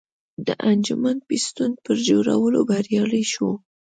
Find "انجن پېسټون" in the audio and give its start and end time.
0.71-1.71